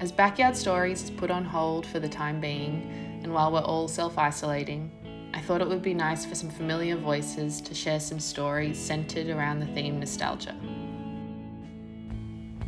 As 0.00 0.12
Backyard 0.12 0.56
Stories 0.56 1.02
is 1.02 1.10
put 1.10 1.28
on 1.28 1.44
hold 1.44 1.84
for 1.84 1.98
the 1.98 2.08
time 2.08 2.40
being, 2.40 3.20
and 3.24 3.34
while 3.34 3.50
we're 3.50 3.58
all 3.58 3.88
self 3.88 4.16
isolating, 4.16 4.92
I 5.34 5.40
thought 5.40 5.60
it 5.60 5.66
would 5.66 5.82
be 5.82 5.92
nice 5.92 6.24
for 6.24 6.36
some 6.36 6.50
familiar 6.50 6.96
voices 6.96 7.60
to 7.62 7.74
share 7.74 7.98
some 7.98 8.20
stories 8.20 8.78
centered 8.78 9.28
around 9.28 9.58
the 9.58 9.66
theme 9.66 9.98
nostalgia. 9.98 10.54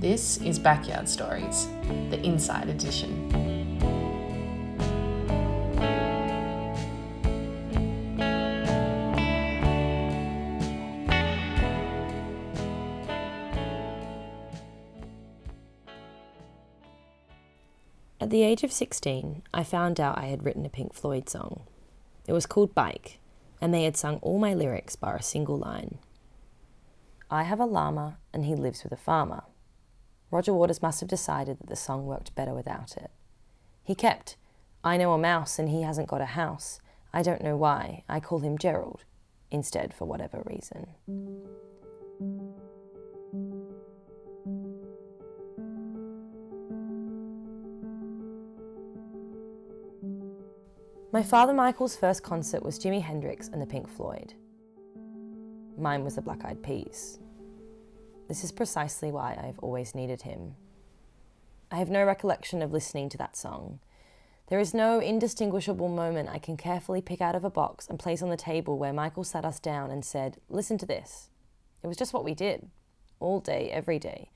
This 0.00 0.38
is 0.38 0.58
Backyard 0.58 1.08
Stories, 1.08 1.68
the 2.10 2.20
Inside 2.24 2.68
Edition. 2.68 3.59
At 18.20 18.28
the 18.28 18.42
age 18.42 18.62
of 18.64 18.70
16, 18.70 19.42
I 19.54 19.64
found 19.64 19.98
out 19.98 20.18
I 20.18 20.26
had 20.26 20.44
written 20.44 20.66
a 20.66 20.68
Pink 20.68 20.92
Floyd 20.92 21.30
song. 21.30 21.62
It 22.26 22.34
was 22.34 22.44
called 22.44 22.74
Bike, 22.74 23.18
and 23.62 23.72
they 23.72 23.84
had 23.84 23.96
sung 23.96 24.16
all 24.16 24.38
my 24.38 24.52
lyrics 24.52 24.94
bar 24.94 25.16
a 25.16 25.22
single 25.22 25.56
line. 25.56 25.96
I 27.30 27.44
have 27.44 27.60
a 27.60 27.64
llama, 27.64 28.18
and 28.34 28.44
he 28.44 28.54
lives 28.54 28.84
with 28.84 28.92
a 28.92 28.98
farmer. 28.98 29.44
Roger 30.30 30.52
Waters 30.52 30.82
must 30.82 31.00
have 31.00 31.08
decided 31.08 31.60
that 31.60 31.68
the 31.68 31.76
song 31.76 32.04
worked 32.04 32.34
better 32.34 32.52
without 32.52 32.94
it. 32.98 33.10
He 33.82 33.94
kept, 33.94 34.36
I 34.84 34.98
know 34.98 35.14
a 35.14 35.18
mouse, 35.18 35.58
and 35.58 35.70
he 35.70 35.80
hasn't 35.80 36.08
got 36.08 36.20
a 36.20 36.26
house. 36.26 36.78
I 37.14 37.22
don't 37.22 37.42
know 37.42 37.56
why. 37.56 38.04
I 38.06 38.20
call 38.20 38.40
him 38.40 38.58
Gerald, 38.58 39.04
instead 39.50 39.94
for 39.94 40.04
whatever 40.04 40.42
reason. 40.44 40.88
My 51.12 51.24
father 51.24 51.52
Michael's 51.52 51.96
first 51.96 52.22
concert 52.22 52.62
was 52.62 52.78
Jimi 52.78 53.02
Hendrix 53.02 53.48
and 53.48 53.60
the 53.60 53.66
Pink 53.66 53.88
Floyd. 53.88 54.34
Mine 55.76 56.04
was 56.04 56.14
the 56.14 56.22
Black 56.22 56.44
Eyed 56.44 56.62
Peas. 56.62 57.18
This 58.28 58.44
is 58.44 58.52
precisely 58.52 59.10
why 59.10 59.36
I've 59.42 59.58
always 59.58 59.92
needed 59.92 60.22
him. 60.22 60.54
I 61.68 61.78
have 61.78 61.90
no 61.90 62.04
recollection 62.04 62.62
of 62.62 62.72
listening 62.72 63.08
to 63.08 63.18
that 63.18 63.34
song. 63.34 63.80
There 64.50 64.60
is 64.60 64.72
no 64.72 65.00
indistinguishable 65.00 65.88
moment 65.88 66.28
I 66.28 66.38
can 66.38 66.56
carefully 66.56 67.02
pick 67.02 67.20
out 67.20 67.34
of 67.34 67.44
a 67.44 67.50
box 67.50 67.88
and 67.88 67.98
place 67.98 68.22
on 68.22 68.30
the 68.30 68.36
table 68.36 68.78
where 68.78 68.92
Michael 68.92 69.24
sat 69.24 69.44
us 69.44 69.58
down 69.58 69.90
and 69.90 70.04
said, 70.04 70.36
Listen 70.48 70.78
to 70.78 70.86
this. 70.86 71.28
It 71.82 71.88
was 71.88 71.96
just 71.96 72.12
what 72.12 72.24
we 72.24 72.34
did, 72.34 72.68
all 73.18 73.40
day, 73.40 73.68
every 73.72 73.98
day. 73.98 74.30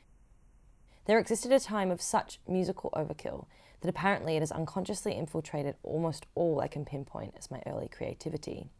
There 1.07 1.19
existed 1.19 1.53
a 1.53 1.61
time 1.61 1.91
of 1.91 2.01
such 2.01 2.41
musical 2.49 2.91
overkill 2.97 3.47
that 3.81 3.91
apparently 3.91 4.37
it 4.37 4.41
has 4.41 4.51
unconsciously 4.51 5.13
infiltrated 5.13 5.77
almost 5.83 6.27
all 6.35 6.61
I 6.61 6.69
can 6.69 6.85
pinpoint 6.85 7.35
as 7.37 7.51
my 7.51 7.63
early 7.67 7.89
creativity. 7.89 8.71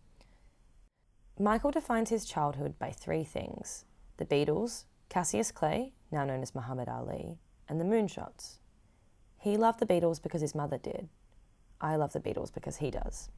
Michael 1.39 1.71
defines 1.71 2.11
his 2.11 2.25
childhood 2.25 2.79
by 2.79 2.91
three 2.91 3.25
things 3.25 3.85
the 4.17 4.25
Beatles, 4.25 4.85
Cassius 5.09 5.51
Clay, 5.51 5.93
now 6.13 6.25
known 6.25 6.41
as 6.41 6.55
Muhammad 6.55 6.89
Ali, 6.89 7.39
and 7.69 7.81
the 7.81 7.85
Moonshots. 7.85 8.59
He 9.39 9.57
loved 9.57 9.81
the 9.81 9.87
Beatles 9.87 10.23
because 10.23 10.41
his 10.41 10.55
mother 10.55 10.79
did. 10.79 11.09
I 11.81 11.97
love 11.97 12.13
the 12.13 12.21
Beatles 12.21 12.55
because 12.55 12.77
he 12.77 12.91
does. 12.91 13.29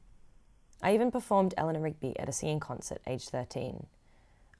I 0.81 0.93
even 0.93 1.11
performed 1.11 1.55
Eleanor 1.57 1.81
Rigby 1.81 2.17
at 2.19 2.29
a 2.29 2.31
singing 2.31 2.59
concert 2.59 3.01
aged 3.07 3.29
13. 3.29 3.87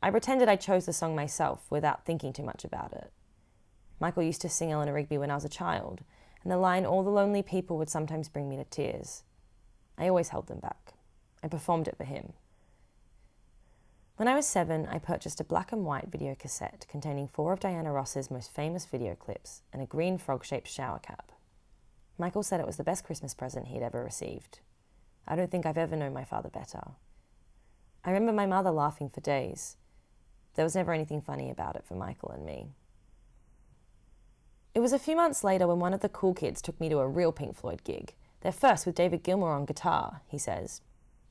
I 0.01 0.11
pretended 0.11 0.49
I 0.49 0.55
chose 0.55 0.85
the 0.85 0.93
song 0.93 1.15
myself 1.15 1.65
without 1.69 2.03
thinking 2.03 2.33
too 2.33 2.43
much 2.43 2.65
about 2.65 2.91
it. 2.93 3.11
Michael 3.99 4.23
used 4.23 4.41
to 4.41 4.49
sing 4.49 4.71
Eleanor 4.71 4.93
Rigby 4.93 5.17
when 5.17 5.31
I 5.31 5.35
was 5.35 5.45
a 5.45 5.49
child, 5.49 6.01
and 6.43 6.51
the 6.51 6.57
line 6.57 6.85
All 6.85 7.03
the 7.03 7.09
Lonely 7.09 7.41
People 7.41 7.77
would 7.77 7.89
sometimes 7.89 8.29
bring 8.29 8.47
me 8.47 8.55
to 8.57 8.63
tears. 8.63 9.23
I 9.97 10.07
always 10.07 10.29
held 10.29 10.47
them 10.47 10.59
back. 10.59 10.93
I 11.43 11.47
performed 11.47 11.87
it 11.87 11.97
for 11.97 12.03
him. 12.03 12.33
When 14.17 14.27
I 14.27 14.35
was 14.35 14.47
seven, 14.47 14.87
I 14.87 14.97
purchased 14.97 15.39
a 15.39 15.43
black 15.43 15.71
and 15.71 15.85
white 15.85 16.07
video 16.11 16.35
cassette 16.35 16.85
containing 16.89 17.27
four 17.27 17.53
of 17.53 17.59
Diana 17.59 17.91
Ross's 17.91 18.31
most 18.31 18.51
famous 18.51 18.85
video 18.85 19.15
clips 19.15 19.61
and 19.71 19.81
a 19.81 19.85
green 19.85 20.17
frog 20.17 20.43
shaped 20.43 20.67
shower 20.67 20.99
cap. 20.99 21.31
Michael 22.17 22.41
said 22.41 22.59
it 22.59 22.65
was 22.65 22.77
the 22.77 22.83
best 22.83 23.03
Christmas 23.03 23.35
present 23.35 23.67
he'd 23.67 23.83
ever 23.83 24.03
received. 24.03 24.59
I 25.27 25.35
don't 25.35 25.51
think 25.51 25.65
I've 25.65 25.77
ever 25.77 25.95
known 25.95 26.13
my 26.13 26.23
father 26.23 26.49
better. 26.49 26.81
I 28.03 28.09
remember 28.09 28.33
my 28.33 28.47
mother 28.47 28.71
laughing 28.71 29.09
for 29.09 29.21
days. 29.21 29.77
There 30.55 30.65
was 30.65 30.75
never 30.75 30.93
anything 30.93 31.21
funny 31.21 31.51
about 31.51 31.75
it 31.75 31.85
for 31.85 31.93
Michael 31.93 32.31
and 32.31 32.43
me. 32.43 32.69
It 34.87 34.91
was 34.91 35.01
a 35.01 35.03
few 35.03 35.17
months 35.17 35.43
later 35.43 35.67
when 35.67 35.79
one 35.79 35.93
of 35.93 35.99
the 35.99 36.07
cool 36.07 36.33
kids 36.33 36.61
took 36.61 36.79
me 36.79 36.87
to 36.87 36.99
a 36.99 37.09
real 37.09 37.33
Pink 37.33 37.57
Floyd 37.57 37.83
gig, 37.83 38.13
their 38.39 38.53
first 38.53 38.85
with 38.85 38.95
David 38.95 39.21
Gilmour 39.21 39.53
on 39.53 39.65
guitar, 39.65 40.21
he 40.29 40.37
says. 40.37 40.79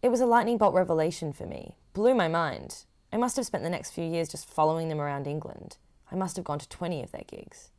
It 0.03 0.11
was 0.11 0.21
a 0.21 0.27
lightning 0.27 0.59
bolt 0.59 0.75
revelation 0.75 1.33
for 1.33 1.47
me, 1.47 1.79
blew 1.95 2.15
my 2.15 2.29
mind. 2.29 2.85
I 3.11 3.17
must 3.17 3.35
have 3.37 3.47
spent 3.47 3.65
the 3.65 3.71
next 3.71 3.93
few 3.93 4.05
years 4.05 4.29
just 4.29 4.47
following 4.47 4.91
them 4.91 5.01
around 5.01 5.27
England. 5.27 5.79
I 6.13 6.17
must 6.17 6.37
have 6.37 6.45
gone 6.45 6.59
to 6.59 6.69
20 6.69 7.03
of 7.03 7.13
their 7.13 7.25
gigs. 7.27 7.71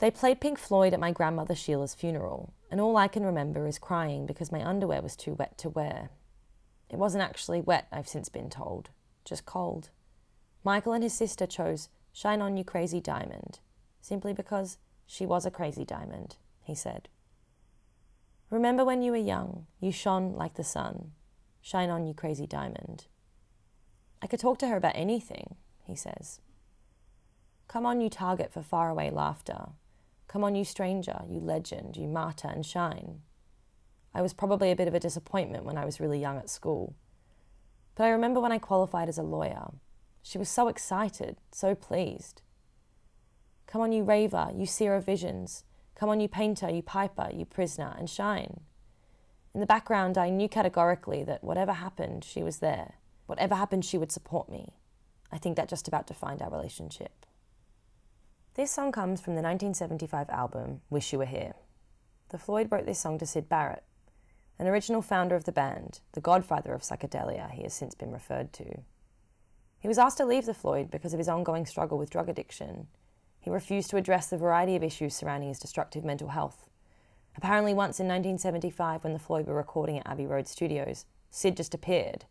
They 0.00 0.10
played 0.10 0.38
Pink 0.38 0.58
Floyd 0.58 0.92
at 0.92 1.00
my 1.00 1.12
grandmother 1.12 1.54
Sheila's 1.54 1.94
funeral, 1.94 2.52
and 2.70 2.78
all 2.78 2.98
I 2.98 3.08
can 3.08 3.24
remember 3.24 3.66
is 3.66 3.78
crying 3.78 4.26
because 4.26 4.52
my 4.52 4.62
underwear 4.62 5.00
was 5.00 5.16
too 5.16 5.32
wet 5.32 5.56
to 5.58 5.70
wear. 5.70 6.10
It 6.90 6.98
wasn't 6.98 7.24
actually 7.24 7.62
wet, 7.62 7.88
I've 7.90 8.06
since 8.06 8.28
been 8.28 8.50
told, 8.50 8.90
just 9.24 9.46
cold. 9.46 9.88
Michael 10.62 10.92
and 10.92 11.02
his 11.02 11.14
sister 11.14 11.46
chose 11.46 11.88
Shine 12.12 12.42
On 12.42 12.58
You 12.58 12.64
Crazy 12.64 13.00
Diamond, 13.00 13.60
simply 14.08 14.32
because 14.32 14.78
she 15.06 15.26
was 15.26 15.46
a 15.46 15.50
crazy 15.50 15.84
diamond, 15.84 16.36
he 16.62 16.74
said. 16.74 17.08
Remember 18.50 18.84
when 18.84 19.02
you 19.02 19.12
were 19.12 19.18
young, 19.18 19.66
you 19.78 19.92
shone 19.92 20.32
like 20.32 20.54
the 20.54 20.64
sun. 20.64 21.12
Shine 21.60 21.90
on, 21.90 22.06
you 22.06 22.14
crazy 22.14 22.46
diamond. 22.46 23.06
I 24.22 24.26
could 24.26 24.40
talk 24.40 24.58
to 24.58 24.68
her 24.68 24.76
about 24.76 24.96
anything, 24.96 25.56
he 25.84 25.94
says. 25.94 26.40
Come 27.68 27.84
on, 27.84 28.00
you 28.00 28.08
target 28.08 28.50
for 28.50 28.62
faraway 28.62 29.10
laughter. 29.10 29.68
Come 30.26 30.42
on, 30.42 30.54
you 30.54 30.64
stranger, 30.64 31.20
you 31.28 31.40
legend, 31.40 31.96
you 31.96 32.08
martyr, 32.08 32.48
and 32.48 32.64
shine. 32.64 33.20
I 34.14 34.22
was 34.22 34.32
probably 34.32 34.70
a 34.70 34.76
bit 34.76 34.88
of 34.88 34.94
a 34.94 35.00
disappointment 35.00 35.64
when 35.64 35.76
I 35.76 35.84
was 35.84 36.00
really 36.00 36.18
young 36.18 36.38
at 36.38 36.48
school. 36.48 36.96
But 37.94 38.04
I 38.04 38.10
remember 38.10 38.40
when 38.40 38.52
I 38.52 38.58
qualified 38.58 39.08
as 39.08 39.18
a 39.18 39.22
lawyer. 39.22 39.68
She 40.22 40.38
was 40.38 40.48
so 40.48 40.68
excited, 40.68 41.36
so 41.52 41.74
pleased. 41.74 42.40
Come 43.68 43.82
on, 43.82 43.92
you 43.92 44.02
raver, 44.02 44.50
you 44.56 44.64
seer 44.64 44.94
of 44.94 45.04
visions. 45.04 45.62
Come 45.94 46.08
on, 46.08 46.20
you 46.20 46.28
painter, 46.28 46.70
you 46.70 46.80
piper, 46.80 47.28
you 47.32 47.44
prisoner, 47.44 47.94
and 47.98 48.08
shine. 48.08 48.60
In 49.52 49.60
the 49.60 49.66
background, 49.66 50.16
I 50.16 50.30
knew 50.30 50.48
categorically 50.48 51.22
that 51.24 51.44
whatever 51.44 51.74
happened, 51.74 52.24
she 52.24 52.42
was 52.42 52.60
there. 52.60 52.94
Whatever 53.26 53.56
happened, 53.56 53.84
she 53.84 53.98
would 53.98 54.10
support 54.10 54.48
me. 54.48 54.78
I 55.30 55.36
think 55.36 55.56
that 55.56 55.68
just 55.68 55.86
about 55.86 56.06
defined 56.06 56.40
our 56.40 56.50
relationship. 56.50 57.26
This 58.54 58.70
song 58.70 58.90
comes 58.90 59.20
from 59.20 59.34
the 59.34 59.42
1975 59.42 60.30
album 60.30 60.80
Wish 60.88 61.12
You 61.12 61.18
Were 61.18 61.26
Here. 61.26 61.52
The 62.30 62.38
Floyd 62.38 62.68
wrote 62.70 62.86
this 62.86 62.98
song 62.98 63.18
to 63.18 63.26
Syd 63.26 63.50
Barrett, 63.50 63.84
an 64.58 64.66
original 64.66 65.02
founder 65.02 65.36
of 65.36 65.44
the 65.44 65.52
band, 65.52 66.00
the 66.12 66.22
godfather 66.22 66.72
of 66.72 66.80
psychedelia, 66.80 67.50
he 67.50 67.64
has 67.64 67.74
since 67.74 67.94
been 67.94 68.12
referred 68.12 68.54
to. 68.54 68.80
He 69.78 69.88
was 69.88 69.98
asked 69.98 70.16
to 70.18 70.24
leave 70.24 70.46
the 70.46 70.54
Floyd 70.54 70.90
because 70.90 71.12
of 71.12 71.18
his 71.18 71.28
ongoing 71.28 71.66
struggle 71.66 71.98
with 71.98 72.10
drug 72.10 72.30
addiction 72.30 72.86
he 73.40 73.50
refused 73.50 73.90
to 73.90 73.96
address 73.96 74.26
the 74.26 74.36
variety 74.36 74.76
of 74.76 74.82
issues 74.82 75.14
surrounding 75.14 75.48
his 75.48 75.58
destructive 75.58 76.04
mental 76.04 76.28
health. 76.28 76.68
Apparently, 77.36 77.72
once 77.72 78.00
in 78.00 78.06
1975, 78.06 79.04
when 79.04 79.12
the 79.12 79.18
Floyd 79.18 79.46
were 79.46 79.54
recording 79.54 79.98
at 79.98 80.06
Abbey 80.06 80.26
Road 80.26 80.48
Studios, 80.48 81.04
Syd 81.30 81.56
just 81.56 81.74
appeared. 81.74 82.24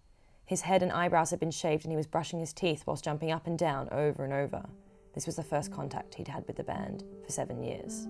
His 0.45 0.61
head 0.61 0.83
and 0.83 0.91
eyebrows 0.91 1.31
had 1.31 1.39
been 1.39 1.51
shaved, 1.51 1.85
and 1.85 1.91
he 1.91 1.97
was 1.97 2.07
brushing 2.07 2.39
his 2.39 2.53
teeth 2.53 2.83
whilst 2.85 3.03
jumping 3.03 3.31
up 3.31 3.47
and 3.47 3.57
down 3.57 3.87
over 3.91 4.23
and 4.23 4.33
over. 4.33 4.65
This 5.13 5.25
was 5.25 5.35
the 5.35 5.43
first 5.43 5.71
contact 5.71 6.15
he'd 6.15 6.27
had 6.27 6.45
with 6.45 6.57
the 6.57 6.63
band 6.63 7.03
for 7.25 7.31
seven 7.31 7.63
years. 7.63 8.07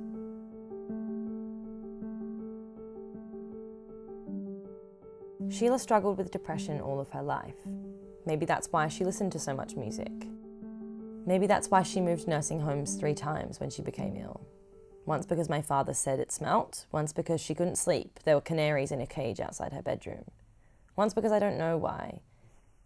Sheila 5.50 5.80
struggled 5.80 6.18
with 6.18 6.32
depression 6.32 6.82
all 6.82 7.00
of 7.00 7.10
her 7.10 7.24
life. 7.24 7.56
Maybe 8.26 8.46
that's 8.46 8.68
why 8.72 8.88
she 8.90 9.06
listened 9.06 9.32
to 9.32 9.40
so 9.40 9.56
much 9.56 9.76
music. 9.76 10.12
Maybe 11.28 11.46
that's 11.46 11.70
why 11.70 11.84
she 11.84 12.00
moved 12.00 12.26
nursing 12.26 12.62
homes 12.62 12.96
three 12.96 13.14
times 13.14 13.60
when 13.60 13.70
she 13.70 13.82
became 13.82 14.16
ill. 14.16 14.48
Once 15.06 15.26
because 15.26 15.50
my 15.50 15.62
father 15.62 15.94
said 15.94 16.22
it 16.22 16.32
smelt, 16.32 16.86
once 16.90 17.12
because 17.12 17.42
she 17.42 17.54
couldn't 17.54 17.76
sleep. 17.76 18.20
There 18.24 18.36
were 18.36 18.42
canaries 18.42 18.94
in 18.94 19.02
a 19.02 19.06
cage 19.06 19.42
outside 19.42 19.74
her 19.74 19.82
bedroom. 19.82 20.24
Once 20.96 21.14
because 21.14 21.34
I 21.34 21.40
don't 21.40 21.58
know 21.58 21.76
why. 21.76 22.22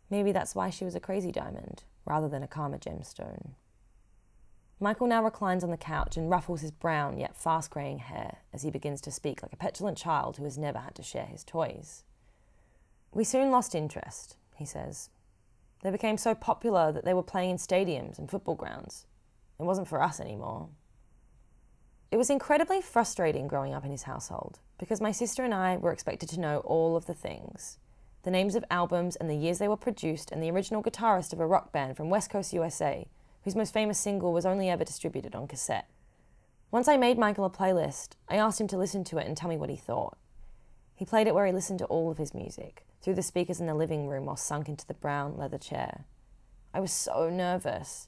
Maybe 0.09 0.31
that's 0.31 0.55
why 0.55 0.71
she 0.71 0.83
was 0.83 0.95
a 0.95 0.99
crazy 0.99 1.31
diamond, 1.31 1.83
rather 2.03 2.27
than 2.27 2.41
a 2.41 2.47
karma 2.47 2.79
gemstone. 2.79 3.51
Michael 4.79 5.05
now 5.05 5.23
reclines 5.23 5.63
on 5.63 5.69
the 5.69 5.77
couch 5.77 6.17
and 6.17 6.27
ruffles 6.27 6.61
his 6.61 6.71
brown 6.71 7.19
yet 7.19 7.37
fast 7.37 7.69
greying 7.69 7.99
hair 7.99 8.39
as 8.51 8.63
he 8.63 8.71
begins 8.71 9.01
to 9.01 9.11
speak 9.11 9.43
like 9.43 9.53
a 9.53 9.57
petulant 9.57 9.99
child 9.99 10.37
who 10.37 10.45
has 10.45 10.57
never 10.57 10.79
had 10.79 10.95
to 10.95 11.03
share 11.03 11.27
his 11.27 11.43
toys. 11.43 12.03
We 13.13 13.23
soon 13.23 13.51
lost 13.51 13.75
interest, 13.75 14.37
he 14.55 14.65
says, 14.65 15.11
they 15.83 15.91
became 15.91 16.17
so 16.17 16.35
popular 16.35 16.91
that 16.91 17.05
they 17.05 17.13
were 17.13 17.23
playing 17.23 17.51
in 17.51 17.57
stadiums 17.57 18.19
and 18.19 18.29
football 18.29 18.55
grounds. 18.55 19.05
It 19.59 19.63
wasn't 19.63 19.87
for 19.87 20.01
us 20.01 20.19
anymore. 20.19 20.69
It 22.11 22.17
was 22.17 22.29
incredibly 22.29 22.81
frustrating 22.81 23.47
growing 23.47 23.73
up 23.73 23.85
in 23.85 23.91
his 23.91 24.03
household 24.03 24.59
because 24.77 24.99
my 24.99 25.11
sister 25.11 25.43
and 25.43 25.53
I 25.53 25.77
were 25.77 25.93
expected 25.93 26.29
to 26.29 26.39
know 26.39 26.57
all 26.59 26.95
of 26.95 27.05
the 27.05 27.13
things 27.13 27.77
the 28.23 28.31
names 28.31 28.55
of 28.55 28.63
albums 28.69 29.15
and 29.15 29.29
the 29.29 29.35
years 29.35 29.57
they 29.57 29.67
were 29.67 29.77
produced, 29.77 30.31
and 30.31 30.41
the 30.41 30.51
original 30.51 30.83
guitarist 30.83 31.33
of 31.33 31.39
a 31.39 31.47
rock 31.47 31.71
band 31.71 31.97
from 31.97 32.09
West 32.09 32.29
Coast 32.29 32.53
USA, 32.53 33.07
whose 33.43 33.55
most 33.55 33.73
famous 33.73 33.97
single 33.97 34.31
was 34.31 34.45
only 34.45 34.69
ever 34.69 34.83
distributed 34.83 35.33
on 35.33 35.47
cassette. 35.47 35.89
Once 36.69 36.87
I 36.87 36.97
made 36.97 37.17
Michael 37.17 37.45
a 37.45 37.49
playlist, 37.49 38.09
I 38.29 38.35
asked 38.35 38.61
him 38.61 38.67
to 38.67 38.77
listen 38.77 39.03
to 39.05 39.17
it 39.17 39.25
and 39.25 39.35
tell 39.35 39.49
me 39.49 39.57
what 39.57 39.71
he 39.71 39.75
thought. 39.75 40.17
He 41.01 41.05
played 41.05 41.25
it 41.25 41.33
where 41.33 41.47
he 41.47 41.51
listened 41.51 41.79
to 41.79 41.85
all 41.85 42.11
of 42.11 42.19
his 42.19 42.35
music, 42.35 42.85
through 43.01 43.15
the 43.15 43.23
speakers 43.23 43.59
in 43.59 43.65
the 43.65 43.73
living 43.73 44.07
room 44.07 44.27
while 44.27 44.35
sunk 44.35 44.69
into 44.69 44.85
the 44.85 44.93
brown 44.93 45.35
leather 45.35 45.57
chair. 45.57 46.05
I 46.75 46.79
was 46.79 46.91
so 46.91 47.27
nervous. 47.27 48.07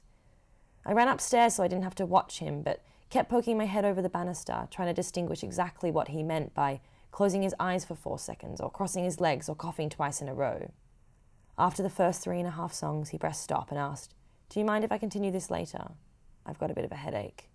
I 0.86 0.92
ran 0.92 1.08
upstairs 1.08 1.56
so 1.56 1.64
I 1.64 1.66
didn't 1.66 1.82
have 1.82 1.96
to 1.96 2.06
watch 2.06 2.38
him, 2.38 2.62
but 2.62 2.84
kept 3.10 3.28
poking 3.28 3.58
my 3.58 3.66
head 3.66 3.84
over 3.84 4.00
the 4.00 4.08
banister, 4.08 4.68
trying 4.70 4.86
to 4.86 4.94
distinguish 4.94 5.42
exactly 5.42 5.90
what 5.90 6.06
he 6.06 6.22
meant 6.22 6.54
by 6.54 6.80
closing 7.10 7.42
his 7.42 7.52
eyes 7.58 7.84
for 7.84 7.96
four 7.96 8.16
seconds, 8.16 8.60
or 8.60 8.70
crossing 8.70 9.02
his 9.02 9.20
legs, 9.20 9.48
or 9.48 9.56
coughing 9.56 9.90
twice 9.90 10.22
in 10.22 10.28
a 10.28 10.32
row. 10.32 10.70
After 11.58 11.82
the 11.82 11.90
first 11.90 12.22
three 12.22 12.38
and 12.38 12.46
a 12.46 12.52
half 12.52 12.72
songs, 12.72 13.08
he 13.08 13.18
pressed 13.18 13.42
stop 13.42 13.72
and 13.72 13.78
asked, 13.80 14.14
Do 14.50 14.60
you 14.60 14.64
mind 14.64 14.84
if 14.84 14.92
I 14.92 14.98
continue 14.98 15.32
this 15.32 15.50
later? 15.50 15.90
I've 16.46 16.60
got 16.60 16.70
a 16.70 16.74
bit 16.74 16.84
of 16.84 16.92
a 16.92 16.94
headache. 16.94 17.50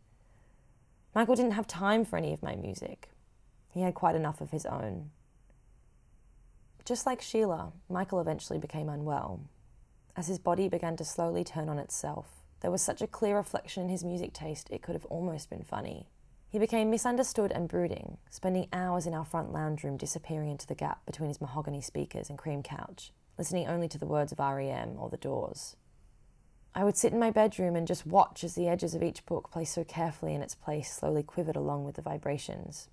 Michael 1.15 1.38
didn't 1.38 1.53
have 1.53 1.65
time 1.65 2.03
for 2.03 2.18
any 2.18 2.33
of 2.33 2.44
my 2.44 2.57
music. 2.57 3.07
He 3.69 3.83
had 3.83 3.94
quite 3.94 4.15
enough 4.15 4.41
of 4.41 4.51
his 4.51 4.65
own. 4.65 5.12
Just 6.89 7.06
like 7.06 7.21
Sheila, 7.21 7.71
Michael 7.88 8.19
eventually 8.19 8.57
became 8.57 8.89
unwell. 8.89 9.41
As 10.18 10.25
his 10.25 10.39
body 10.39 10.68
began 10.68 10.97
to 10.97 11.06
slowly 11.06 11.44
turn 11.44 11.69
on 11.69 11.77
itself, 11.77 12.41
there 12.62 12.71
was 12.71 12.81
such 12.81 13.00
a 13.00 13.06
clear 13.06 13.38
reflection 13.38 13.83
in 13.83 13.89
his 13.89 14.03
music 14.03 14.33
taste 14.33 14.68
it 14.71 14.81
could 14.81 14.95
have 14.95 15.06
almost 15.06 15.51
been 15.51 15.63
funny. 15.63 16.07
He 16.50 16.57
became 16.57 16.89
misunderstood 16.89 17.51
and 17.51 17.69
brooding, 17.69 18.18
spending 18.31 18.69
hours 18.74 19.06
in 19.06 19.13
our 19.13 19.24
front 19.24 19.53
lounge 19.53 19.83
room 19.83 19.97
disappearing 19.97 20.50
into 20.50 20.65
the 20.65 20.74
gap 20.74 21.06
between 21.06 21.27
his 21.27 21.39
mahogany 21.39 21.80
speakers 21.80 22.27
and 22.27 22.39
cream 22.39 22.63
couch, 22.63 23.13
listening 23.38 23.68
only 23.68 23.88
to 23.88 24.00
the 24.00 24.07
words 24.07 24.31
of 24.31 24.39
REM 24.39 24.95
or 24.97 25.09
the 25.09 25.18
doors. 25.18 25.75
I 26.74 26.83
would 26.83 26.97
sit 26.97 27.13
in 27.13 27.19
my 27.19 27.30
bedroom 27.30 27.75
and 27.75 27.86
just 27.86 28.07
watch 28.07 28.44
as 28.44 28.56
the 28.56 28.68
edges 28.68 28.95
of 28.95 29.03
each 29.03 29.27
book 29.27 29.51
placed 29.51 29.75
so 29.75 29.83
carefully 29.83 30.33
in 30.33 30.41
its 30.41 30.56
place 30.56 30.91
slowly 30.91 31.21
quivered 31.21 31.56
along 31.56 31.83
with 31.83 31.97
the 31.97 32.01
vibrations. 32.01 32.89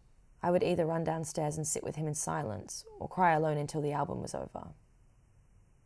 I 0.46 0.50
would 0.52 0.62
either 0.62 0.86
run 0.86 1.02
downstairs 1.02 1.56
and 1.56 1.66
sit 1.66 1.82
with 1.82 1.96
him 1.96 2.06
in 2.06 2.14
silence 2.14 2.84
or 3.00 3.08
cry 3.08 3.32
alone 3.32 3.56
until 3.56 3.82
the 3.82 3.90
album 3.90 4.22
was 4.22 4.32
over. 4.32 4.68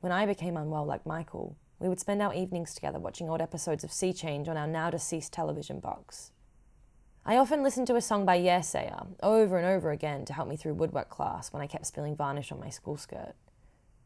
When 0.00 0.12
I 0.12 0.26
became 0.26 0.54
unwell 0.54 0.84
like 0.84 1.06
Michael, 1.06 1.56
we 1.78 1.88
would 1.88 1.98
spend 1.98 2.20
our 2.20 2.34
evenings 2.34 2.74
together 2.74 2.98
watching 2.98 3.30
old 3.30 3.40
episodes 3.40 3.84
of 3.84 3.90
Sea 3.90 4.12
Change 4.12 4.48
on 4.48 4.58
our 4.58 4.66
now 4.66 4.90
deceased 4.90 5.32
television 5.32 5.80
box. 5.80 6.32
I 7.24 7.38
often 7.38 7.62
listened 7.62 7.86
to 7.86 7.96
a 7.96 8.02
song 8.02 8.26
by 8.26 8.38
Yeasayer 8.38 9.06
over 9.22 9.56
and 9.56 9.66
over 9.66 9.92
again 9.92 10.26
to 10.26 10.34
help 10.34 10.46
me 10.46 10.56
through 10.56 10.74
woodwork 10.74 11.08
class 11.08 11.54
when 11.54 11.62
I 11.62 11.66
kept 11.66 11.86
spilling 11.86 12.14
varnish 12.14 12.52
on 12.52 12.60
my 12.60 12.68
school 12.68 12.98
skirt. 12.98 13.36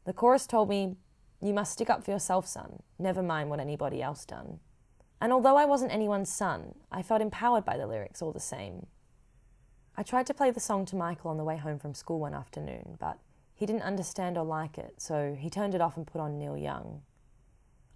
The 0.05 0.13
chorus 0.13 0.47
told 0.47 0.69
me, 0.69 0.95
You 1.41 1.53
must 1.53 1.73
stick 1.73 1.91
up 1.91 2.05
for 2.05 2.13
yourself, 2.13 2.47
son, 2.47 2.85
never 2.97 3.25
mind 3.25 3.51
what 3.51 3.59
anybody 3.59 4.01
else 4.01 4.25
done. 4.25 4.61
And 5.21 5.33
although 5.33 5.57
I 5.57 5.65
wasn't 5.65 5.93
anyone's 5.93 6.31
son, 6.31 6.77
I 6.93 7.03
felt 7.03 7.23
empowered 7.23 7.65
by 7.65 7.77
the 7.77 7.89
lyrics 7.89 8.23
all 8.23 8.31
the 8.31 8.39
same. 8.39 8.87
I 9.97 10.03
tried 10.03 10.27
to 10.27 10.35
play 10.35 10.51
the 10.51 10.61
song 10.61 10.87
to 10.87 10.97
Michael 10.97 11.31
on 11.31 11.37
the 11.37 11.45
way 11.45 11.57
home 11.57 11.79
from 11.79 11.95
school 11.95 12.19
one 12.19 12.35
afternoon, 12.35 12.97
but 12.99 13.19
he 13.55 13.65
didn't 13.65 13.83
understand 13.83 14.37
or 14.37 14.45
like 14.45 14.77
it, 14.77 14.95
so 14.99 15.37
he 15.39 15.49
turned 15.49 15.75
it 15.75 15.81
off 15.81 15.97
and 15.97 16.07
put 16.07 16.21
on 16.21 16.37
Neil 16.37 16.57
Young. 16.57 17.03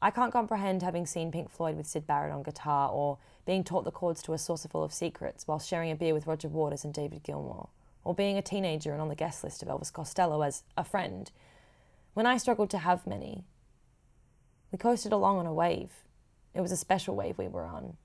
I 0.00 0.12
can't 0.12 0.32
comprehend 0.32 0.82
having 0.82 1.06
seen 1.06 1.32
Pink 1.32 1.50
Floyd 1.50 1.76
with 1.76 1.88
Syd 1.88 2.06
Barrett 2.06 2.32
on 2.32 2.44
guitar 2.44 2.88
or 2.88 3.18
being 3.44 3.64
taught 3.64 3.84
the 3.84 3.90
chords 3.90 4.22
to 4.22 4.32
A 4.32 4.38
Saucerful 4.38 4.84
of 4.84 4.92
Secrets 4.92 5.48
while 5.48 5.58
sharing 5.58 5.90
a 5.90 5.96
beer 5.96 6.14
with 6.14 6.28
Roger 6.28 6.46
Waters 6.46 6.84
and 6.84 6.94
David 6.94 7.24
Gilmour, 7.24 7.68
or 8.04 8.14
being 8.14 8.38
a 8.38 8.42
teenager 8.42 8.92
and 8.92 9.02
on 9.02 9.08
the 9.08 9.16
guest 9.16 9.42
list 9.42 9.60
of 9.60 9.68
Elvis 9.68 9.92
Costello 9.92 10.42
as 10.42 10.62
a 10.76 10.84
friend, 10.84 11.32
when 12.14 12.26
I 12.26 12.36
struggled 12.36 12.70
to 12.70 12.78
have 12.78 13.08
many. 13.08 13.42
We 14.70 14.78
coasted 14.78 15.12
along 15.12 15.38
on 15.38 15.46
a 15.46 15.52
wave. 15.52 15.90
It 16.54 16.60
was 16.60 16.70
a 16.70 16.76
special 16.76 17.16
wave 17.16 17.38
we 17.38 17.48
were 17.48 17.64
on, 17.64 17.96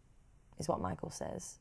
is 0.57 0.67
what 0.67 0.81
Michael 0.81 1.11
says. 1.11 1.59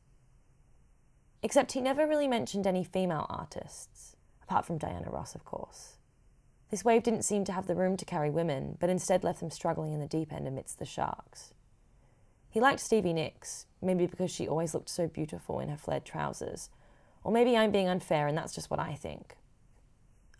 Except 1.43 1.73
he 1.73 1.81
never 1.81 2.07
really 2.07 2.27
mentioned 2.27 2.65
any 2.65 2.85
female 2.85 3.27
artists, 3.29 4.15
apart 4.41 4.65
from 4.65 4.77
Diana 4.77 5.09
Ross, 5.11 5.35
of 5.35 5.43
course. 5.43 5.97
This 6.71 6.85
wave 6.85 7.03
didn't 7.03 7.25
seem 7.25 7.43
to 7.45 7.51
have 7.51 7.67
the 7.67 7.75
room 7.75 7.97
to 7.97 8.05
carry 8.05 8.29
women, 8.29 8.77
but 8.79 8.89
instead 8.89 9.25
left 9.25 9.41
them 9.41 9.51
struggling 9.51 9.91
in 9.91 9.99
the 9.99 10.07
deep 10.07 10.31
end 10.31 10.47
amidst 10.47 10.79
the 10.79 10.85
sharks. 10.85 11.53
He 12.49 12.61
liked 12.61 12.79
Stevie 12.79 13.13
Nicks, 13.13 13.65
maybe 13.81 14.05
because 14.05 14.31
she 14.31 14.47
always 14.47 14.73
looked 14.73 14.89
so 14.89 15.07
beautiful 15.07 15.59
in 15.59 15.67
her 15.67 15.77
flared 15.77 16.05
trousers, 16.05 16.69
or 17.23 17.31
maybe 17.31 17.57
I'm 17.57 17.71
being 17.71 17.89
unfair 17.89 18.27
and 18.27 18.37
that's 18.37 18.55
just 18.55 18.71
what 18.71 18.79
I 18.79 18.93
think. 18.93 19.35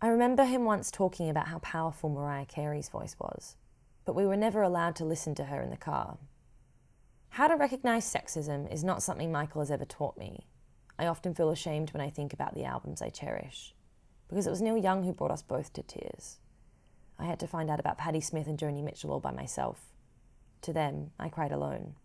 I 0.01 0.07
remember 0.07 0.45
him 0.45 0.63
once 0.63 0.89
talking 0.89 1.29
about 1.29 1.50
how 1.50 1.59
powerful 1.59 2.09
Mariah 2.09 2.45
Carey's 2.45 2.89
voice 2.89 3.15
was, 3.19 3.57
but 4.05 4.15
we 4.15 4.25
were 4.25 4.38
never 4.38 4.61
allowed 4.61 4.95
to 4.97 5.05
listen 5.05 5.35
to 5.35 5.45
her 5.45 5.61
in 5.61 5.69
the 5.69 5.77
car. 5.77 6.17
How 7.29 7.47
to 7.47 7.55
recognize 7.55 8.11
sexism 8.11 8.71
is 8.71 8.83
not 8.83 9.03
something 9.03 9.31
Michael 9.31 9.61
has 9.61 9.71
ever 9.71 9.85
taught 9.85 10.17
me. 10.17 10.47
I 10.97 11.07
often 11.07 11.33
feel 11.33 11.49
ashamed 11.49 11.91
when 11.91 12.01
I 12.01 12.09
think 12.09 12.33
about 12.33 12.53
the 12.53 12.65
albums 12.65 13.01
I 13.01 13.09
cherish 13.09 13.73
because 14.27 14.47
it 14.47 14.51
was 14.51 14.61
Neil 14.61 14.77
Young 14.77 15.03
who 15.03 15.13
brought 15.13 15.31
us 15.31 15.41
both 15.41 15.73
to 15.73 15.83
tears. 15.83 16.39
I 17.19 17.25
had 17.25 17.39
to 17.39 17.47
find 17.47 17.69
out 17.69 17.79
about 17.79 17.97
Patti 17.97 18.21
Smith 18.21 18.47
and 18.47 18.57
Joni 18.57 18.83
Mitchell 18.83 19.11
all 19.11 19.19
by 19.19 19.31
myself. 19.31 19.93
To 20.61 20.73
them, 20.73 21.11
I 21.19 21.29
cried 21.29 21.51
alone. 21.51 21.95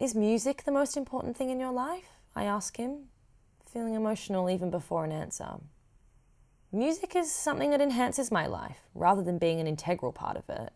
Is 0.00 0.14
music 0.14 0.64
the 0.64 0.72
most 0.72 0.96
important 0.96 1.36
thing 1.36 1.50
in 1.50 1.60
your 1.60 1.72
life? 1.72 2.08
I 2.34 2.44
ask 2.44 2.76
him, 2.76 3.08
feeling 3.70 3.94
emotional 3.94 4.48
even 4.48 4.70
before 4.70 5.04
an 5.04 5.12
answer. 5.12 5.56
Music 6.72 7.14
is 7.14 7.30
something 7.30 7.70
that 7.70 7.82
enhances 7.82 8.32
my 8.32 8.46
life 8.46 8.78
rather 8.94 9.22
than 9.22 9.38
being 9.38 9.60
an 9.60 9.66
integral 9.66 10.12
part 10.12 10.36
of 10.36 10.48
it. 10.48 10.72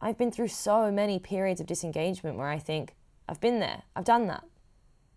I've 0.00 0.16
been 0.16 0.32
through 0.32 0.48
so 0.48 0.90
many 0.90 1.18
periods 1.18 1.60
of 1.60 1.66
disengagement 1.66 2.38
where 2.38 2.48
I 2.48 2.58
think, 2.58 2.94
I've 3.28 3.40
been 3.40 3.60
there, 3.60 3.82
I've 3.94 4.04
done 4.04 4.26
that. 4.28 4.44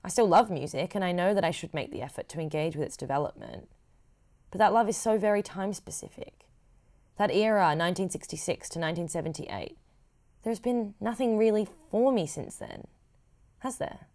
I 0.03 0.09
still 0.09 0.27
love 0.27 0.51
music 0.51 0.95
and 0.95 1.03
I 1.03 1.11
know 1.11 1.33
that 1.33 1.45
I 1.45 1.51
should 1.51 1.73
make 1.73 1.91
the 1.91 2.01
effort 2.01 2.27
to 2.29 2.39
engage 2.39 2.75
with 2.75 2.85
its 2.85 2.97
development. 2.97 3.69
But 4.51 4.59
that 4.59 4.73
love 4.73 4.89
is 4.89 4.97
so 4.97 5.17
very 5.17 5.41
time 5.41 5.73
specific. 5.73 6.45
That 7.17 7.31
era, 7.31 7.61
1966 7.61 8.69
to 8.69 8.79
1978, 8.79 9.77
there's 10.43 10.59
been 10.59 10.93
nothing 10.99 11.37
really 11.37 11.67
for 11.89 12.11
me 12.11 12.27
since 12.27 12.57
then, 12.57 12.87
has 13.59 13.77
there? 13.77 14.07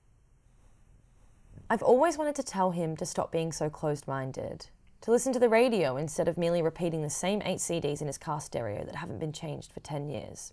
I've 1.71 1.83
always 1.83 2.19
wanted 2.19 2.35
to 2.37 2.43
tell 2.43 2.73
him 2.73 2.97
to 2.97 3.07
stop 3.07 3.33
being 3.33 3.53
so 3.53 3.71
closed 3.71 4.07
minded, 4.07 4.67
to 5.03 5.11
listen 5.11 5.33
to 5.33 5.39
the 5.39 5.49
radio 5.49 5.97
instead 5.97 6.29
of 6.29 6.37
merely 6.37 6.61
repeating 6.61 7.03
the 7.03 7.11
same 7.11 7.41
eight 7.45 7.59
CDs 7.59 8.01
in 8.01 8.07
his 8.07 8.19
car 8.19 8.41
stereo 8.41 8.85
that 8.85 8.97
haven't 8.97 9.21
been 9.21 9.33
changed 9.33 9.73
for 9.73 9.81
10 9.81 10.09
years. 10.09 10.53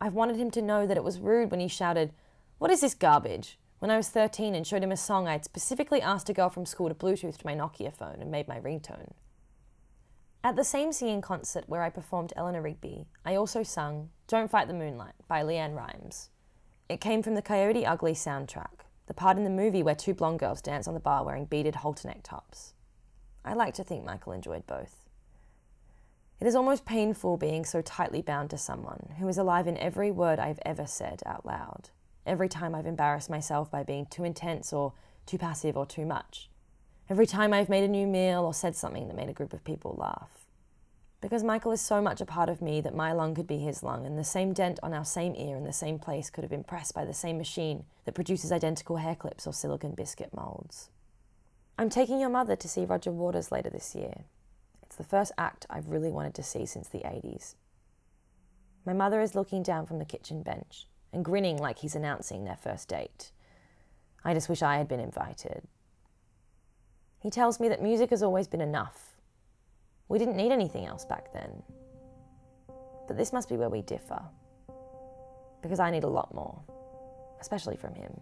I've 0.00 0.14
wanted 0.14 0.36
him 0.36 0.50
to 0.52 0.62
know 0.62 0.86
that 0.86 0.96
it 0.96 1.04
was 1.04 1.18
rude 1.18 1.50
when 1.50 1.60
he 1.60 1.68
shouted, 1.68 2.12
What 2.58 2.70
is 2.70 2.80
this 2.80 2.94
garbage? 2.94 3.58
When 3.78 3.90
I 3.90 3.96
was 3.96 4.08
13 4.08 4.54
and 4.54 4.66
showed 4.66 4.82
him 4.82 4.90
a 4.90 4.96
song 4.96 5.28
I 5.28 5.32
had 5.32 5.44
specifically 5.44 6.02
asked 6.02 6.28
a 6.28 6.32
girl 6.32 6.50
from 6.50 6.66
school 6.66 6.88
to 6.88 6.94
Bluetooth 6.94 7.38
to 7.38 7.46
my 7.46 7.54
Nokia 7.54 7.92
phone 7.92 8.16
and 8.20 8.30
made 8.30 8.48
my 8.48 8.58
ringtone. 8.58 9.12
At 10.42 10.56
the 10.56 10.64
same 10.64 10.92
singing 10.92 11.20
concert 11.20 11.64
where 11.68 11.82
I 11.82 11.90
performed 11.90 12.32
Eleanor 12.34 12.62
Rigby, 12.62 13.06
I 13.24 13.36
also 13.36 13.62
sung 13.62 14.10
Don't 14.26 14.50
Fight 14.50 14.68
the 14.68 14.74
Moonlight 14.74 15.14
by 15.28 15.42
LeAnn 15.42 15.76
Rimes. 15.76 16.30
It 16.88 17.00
came 17.00 17.22
from 17.22 17.34
the 17.34 17.42
Coyote 17.42 17.86
Ugly 17.86 18.14
soundtrack, 18.14 18.86
the 19.06 19.14
part 19.14 19.36
in 19.36 19.44
the 19.44 19.50
movie 19.50 19.82
where 19.82 19.94
two 19.94 20.14
blonde 20.14 20.40
girls 20.40 20.62
dance 20.62 20.88
on 20.88 20.94
the 20.94 21.00
bar 21.00 21.24
wearing 21.24 21.44
beaded 21.44 21.76
halter 21.76 22.08
neck 22.08 22.20
tops. 22.22 22.74
I 23.44 23.54
like 23.54 23.74
to 23.74 23.84
think 23.84 24.04
Michael 24.04 24.32
enjoyed 24.32 24.66
both. 24.66 25.08
It 26.40 26.46
is 26.46 26.54
almost 26.54 26.84
painful 26.84 27.36
being 27.36 27.64
so 27.64 27.82
tightly 27.82 28.22
bound 28.22 28.50
to 28.50 28.58
someone 28.58 29.14
who 29.18 29.28
is 29.28 29.38
alive 29.38 29.66
in 29.66 29.76
every 29.78 30.10
word 30.10 30.38
I've 30.38 30.60
ever 30.64 30.86
said 30.86 31.22
out 31.26 31.44
loud 31.44 31.90
every 32.28 32.48
time 32.48 32.74
I've 32.74 32.86
embarrassed 32.86 33.30
myself 33.30 33.70
by 33.70 33.82
being 33.82 34.06
too 34.06 34.24
intense 34.24 34.72
or 34.72 34.92
too 35.26 35.38
passive 35.38 35.76
or 35.76 35.86
too 35.86 36.06
much. 36.06 36.48
Every 37.08 37.26
time 37.26 37.52
I've 37.52 37.68
made 37.68 37.84
a 37.84 37.88
new 37.88 38.06
meal 38.06 38.44
or 38.44 38.52
said 38.52 38.76
something 38.76 39.08
that 39.08 39.16
made 39.16 39.30
a 39.30 39.34
group 39.34 39.52
of 39.52 39.64
people 39.64 39.96
laugh. 39.98 40.46
Because 41.20 41.42
Michael 41.42 41.72
is 41.72 41.80
so 41.80 42.00
much 42.00 42.20
a 42.20 42.26
part 42.26 42.48
of 42.48 42.62
me 42.62 42.80
that 42.82 42.94
my 42.94 43.12
lung 43.12 43.34
could 43.34 43.46
be 43.46 43.58
his 43.58 43.82
lung, 43.82 44.06
and 44.06 44.16
the 44.16 44.22
same 44.22 44.52
dent 44.52 44.78
on 44.82 44.94
our 44.94 45.04
same 45.04 45.34
ear 45.36 45.56
in 45.56 45.64
the 45.64 45.72
same 45.72 45.98
place 45.98 46.30
could 46.30 46.44
have 46.44 46.50
been 46.50 46.62
pressed 46.62 46.94
by 46.94 47.04
the 47.04 47.14
same 47.14 47.38
machine 47.38 47.84
that 48.04 48.14
produces 48.14 48.52
identical 48.52 48.98
hair 48.98 49.16
clips 49.16 49.46
or 49.46 49.52
silicon 49.52 49.92
biscuit 49.92 50.30
molds. 50.32 50.90
I'm 51.76 51.88
taking 51.88 52.20
your 52.20 52.28
mother 52.28 52.54
to 52.54 52.68
see 52.68 52.84
Roger 52.84 53.10
Waters 53.10 53.50
later 53.50 53.70
this 53.70 53.94
year. 53.96 54.24
It's 54.82 54.96
the 54.96 55.02
first 55.02 55.32
act 55.38 55.66
I've 55.68 55.88
really 55.88 56.10
wanted 56.10 56.34
to 56.34 56.42
see 56.42 56.66
since 56.66 56.88
the 56.88 56.98
80s. 56.98 57.54
My 58.86 58.92
mother 58.92 59.20
is 59.20 59.34
looking 59.34 59.62
down 59.62 59.86
from 59.86 59.98
the 59.98 60.04
kitchen 60.04 60.42
bench 60.42 60.86
and 61.12 61.24
grinning 61.24 61.56
like 61.58 61.78
he's 61.78 61.94
announcing 61.94 62.44
their 62.44 62.56
first 62.56 62.88
date. 62.88 63.32
I 64.24 64.34
just 64.34 64.48
wish 64.48 64.62
I 64.62 64.76
had 64.76 64.88
been 64.88 65.00
invited. 65.00 65.62
He 67.20 67.30
tells 67.30 67.58
me 67.58 67.68
that 67.68 67.82
music 67.82 68.10
has 68.10 68.22
always 68.22 68.46
been 68.46 68.60
enough. 68.60 69.16
We 70.08 70.18
didn't 70.18 70.36
need 70.36 70.52
anything 70.52 70.86
else 70.86 71.04
back 71.04 71.32
then. 71.32 71.62
But 73.06 73.16
this 73.16 73.32
must 73.32 73.48
be 73.48 73.56
where 73.56 73.68
we 73.68 73.82
differ. 73.82 74.22
Because 75.62 75.80
I 75.80 75.90
need 75.90 76.04
a 76.04 76.08
lot 76.08 76.34
more, 76.34 76.60
especially 77.40 77.76
from 77.76 77.94
him. 77.94 78.20